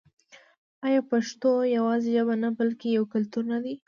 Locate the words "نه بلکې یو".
2.43-3.03